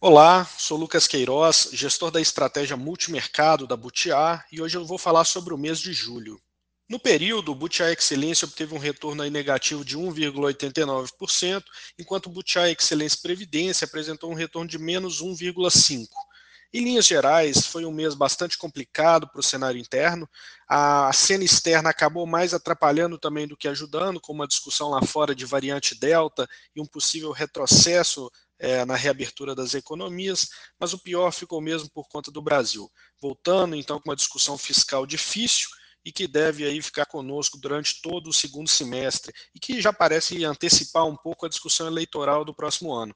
[0.00, 5.24] Olá, sou Lucas Queiroz, gestor da estratégia multimercado da Butiá e hoje eu vou falar
[5.24, 6.40] sobre o mês de julho.
[6.88, 11.62] No período, o Butiá Excelência obteve um retorno aí negativo de 1,89%,
[11.98, 16.06] enquanto o Butiá Excelência Previdência apresentou um retorno de menos 1,5%.
[16.72, 20.28] Em linhas gerais, foi um mês bastante complicado para o cenário interno.
[20.68, 25.34] A cena externa acabou mais atrapalhando também do que ajudando, com uma discussão lá fora
[25.34, 26.46] de variante Delta
[26.76, 32.06] e um possível retrocesso é, na reabertura das economias, mas o pior ficou mesmo por
[32.08, 32.90] conta do Brasil.
[33.20, 35.70] Voltando então com uma discussão fiscal difícil
[36.04, 40.44] e que deve aí ficar conosco durante todo o segundo semestre e que já parece
[40.44, 43.14] antecipar um pouco a discussão eleitoral do próximo ano.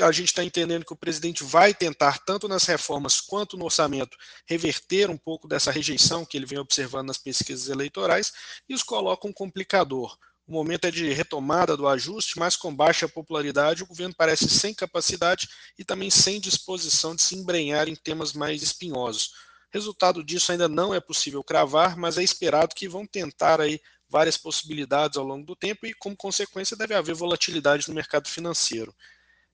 [0.00, 4.16] A gente está entendendo que o presidente vai tentar, tanto nas reformas quanto no orçamento,
[4.46, 8.32] reverter um pouco dessa rejeição que ele vem observando nas pesquisas eleitorais
[8.68, 10.16] e os coloca um complicador
[10.48, 14.72] o momento é de retomada do ajuste, mas com baixa popularidade, o governo parece sem
[14.72, 19.32] capacidade e também sem disposição de se embrenhar em temas mais espinhosos.
[19.72, 24.36] Resultado disso ainda não é possível cravar, mas é esperado que vão tentar aí várias
[24.36, 28.94] possibilidades ao longo do tempo e, como consequência, deve haver volatilidade no mercado financeiro.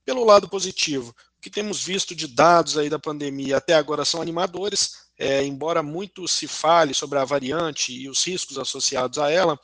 [0.04, 4.20] Pelo lado positivo, o que temos visto de dados aí da pandemia até agora são
[4.20, 9.58] animadores, é, embora muito se fale sobre a variante e os riscos associados a ela,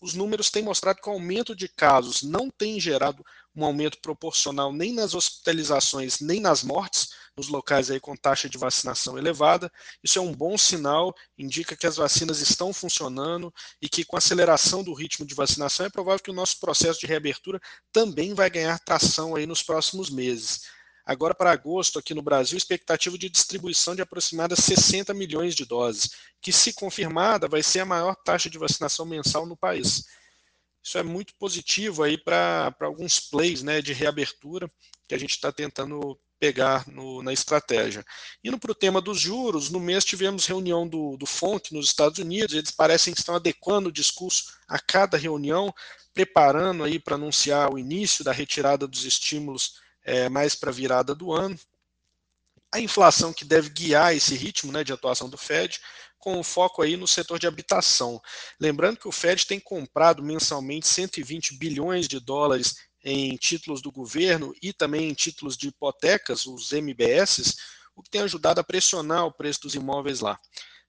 [0.00, 3.24] os números têm mostrado que o aumento de casos não tem gerado
[3.54, 8.58] um aumento proporcional nem nas hospitalizações, nem nas mortes, nos locais aí com taxa de
[8.58, 9.72] vacinação elevada.
[10.04, 14.18] Isso é um bom sinal, indica que as vacinas estão funcionando e que com a
[14.18, 17.58] aceleração do ritmo de vacinação é provável que o nosso processo de reabertura
[17.90, 20.60] também vai ganhar tração aí nos próximos meses.
[21.06, 26.10] Agora, para agosto, aqui no Brasil, expectativa de distribuição de aproximadamente 60 milhões de doses,
[26.42, 30.04] que, se confirmada, vai ser a maior taxa de vacinação mensal no país.
[30.82, 34.70] Isso é muito positivo aí para alguns plays né, de reabertura
[35.08, 38.04] que a gente está tentando pegar no, na estratégia.
[38.42, 42.18] Indo para o tema dos juros, no mês tivemos reunião do, do FONC nos Estados
[42.18, 45.72] Unidos, eles parecem que estão adequando o discurso a cada reunião,
[46.14, 51.14] preparando aí para anunciar o início da retirada dos estímulos é, mais para a virada
[51.14, 51.56] do ano.
[52.72, 55.80] A inflação que deve guiar esse ritmo né, de atuação do Fed,
[56.18, 58.20] com foco aí no setor de habitação.
[58.60, 64.54] Lembrando que o Fed tem comprado mensalmente 120 bilhões de dólares em títulos do governo
[64.62, 67.56] e também em títulos de hipotecas, os MBS,
[67.96, 70.38] o que tem ajudado a pressionar o preço dos imóveis lá.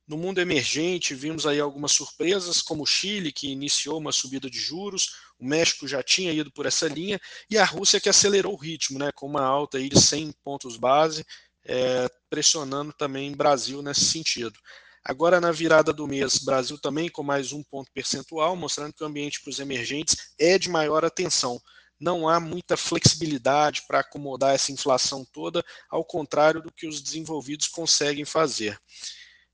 [0.07, 4.59] No mundo emergente, vimos aí algumas surpresas, como o Chile, que iniciou uma subida de
[4.59, 8.57] juros, o México já tinha ido por essa linha, e a Rússia que acelerou o
[8.57, 11.25] ritmo, né, com uma alta aí de 100 pontos base,
[11.65, 14.57] é, pressionando também Brasil nesse sentido.
[15.03, 19.07] Agora, na virada do mês, Brasil também com mais um ponto percentual, mostrando que o
[19.07, 21.59] ambiente para os emergentes é de maior atenção.
[21.99, 27.67] Não há muita flexibilidade para acomodar essa inflação toda, ao contrário do que os desenvolvidos
[27.67, 28.79] conseguem fazer.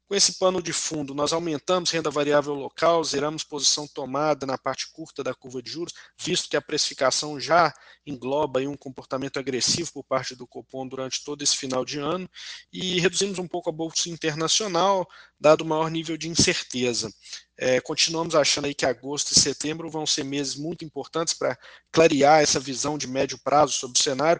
[0.07, 4.89] Com esse pano de fundo, nós aumentamos renda variável local, zeramos posição tomada na parte
[4.93, 7.73] curta da curva de juros, visto que a precificação já
[8.05, 12.29] engloba um comportamento agressivo por parte do Copom durante todo esse final de ano,
[12.71, 15.05] e reduzimos um pouco a bolsa internacional,
[15.37, 17.11] dado o maior nível de incerteza.
[17.59, 21.57] É, continuamos achando aí que agosto e setembro vão ser meses muito importantes para
[21.91, 24.39] clarear essa visão de médio prazo sobre o cenário,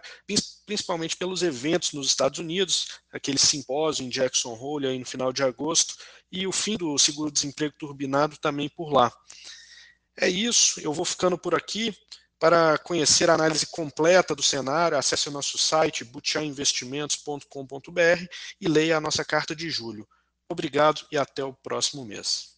[0.64, 5.42] principalmente pelos eventos nos Estados Unidos, aquele simpósio em Jackson Hole aí no final de
[5.42, 5.96] agosto,
[6.30, 9.12] e o fim do seguro-desemprego turbinado também por lá.
[10.16, 11.92] É isso, eu vou ficando por aqui.
[12.40, 18.26] Para conhecer a análise completa do cenário, acesse o nosso site butiainvestimentos.com.br
[18.60, 20.08] e leia a nossa carta de julho.
[20.48, 22.57] Obrigado e até o próximo mês.